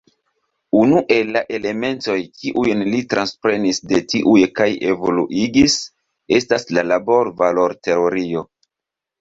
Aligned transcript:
Unu 0.83 1.01
el 1.15 1.27
la 1.35 1.41
elementoj, 1.57 2.15
kiujn 2.39 2.81
li 2.93 3.01
transprenis 3.11 3.81
de 3.91 4.01
tiuj 4.13 4.39
kaj 4.61 4.69
evoluigis, 4.95 5.77
estas 6.41 6.67
la 6.79 6.87
laborvalorteorio. 6.95 8.45